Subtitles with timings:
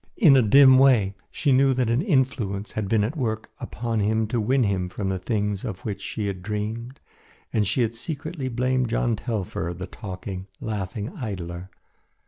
[0.17, 4.25] In a dim way she knew that an influence had been at work upon him
[4.29, 6.99] to win him from the things of which she had dreamed
[7.53, 11.69] and she had secretly blamed John Telfer, the talking, laughing idler.